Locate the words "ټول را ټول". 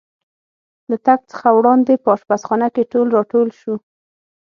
2.91-3.47